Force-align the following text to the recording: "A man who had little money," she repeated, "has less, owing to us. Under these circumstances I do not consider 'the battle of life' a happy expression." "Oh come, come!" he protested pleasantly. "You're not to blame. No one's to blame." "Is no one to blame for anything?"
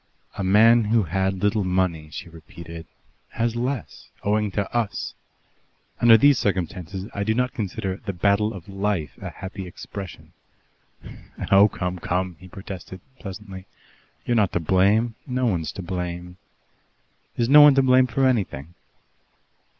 "A 0.35 0.43
man 0.43 0.85
who 0.85 1.03
had 1.03 1.43
little 1.43 1.63
money," 1.63 2.09
she 2.09 2.27
repeated, 2.27 2.87
"has 3.33 3.55
less, 3.55 4.09
owing 4.23 4.49
to 4.53 4.67
us. 4.75 5.13
Under 5.99 6.17
these 6.17 6.39
circumstances 6.39 7.07
I 7.13 7.23
do 7.23 7.35
not 7.35 7.53
consider 7.53 7.97
'the 7.97 8.13
battle 8.13 8.51
of 8.51 8.67
life' 8.67 9.15
a 9.21 9.29
happy 9.29 9.67
expression." 9.67 10.33
"Oh 11.51 11.67
come, 11.69 11.99
come!" 11.99 12.35
he 12.39 12.47
protested 12.47 12.99
pleasantly. 13.19 13.67
"You're 14.25 14.33
not 14.33 14.53
to 14.53 14.59
blame. 14.59 15.13
No 15.27 15.45
one's 15.45 15.71
to 15.73 15.83
blame." 15.83 16.37
"Is 17.37 17.47
no 17.47 17.61
one 17.61 17.75
to 17.75 17.83
blame 17.83 18.07
for 18.07 18.25
anything?" 18.25 18.73